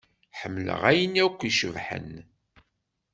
[0.39, 2.11] Ḥemmleɣ ayen akk icebḥen.